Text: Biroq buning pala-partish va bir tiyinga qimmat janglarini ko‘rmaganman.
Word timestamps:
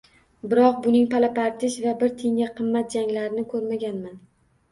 Biroq 0.51 0.77
buning 0.85 1.03
pala-partish 1.09 1.75
va 1.83 1.93
bir 1.99 2.09
tiyinga 2.21 2.49
qimmat 2.61 2.97
janglarini 2.97 3.43
ko‘rmaganman. 3.53 4.19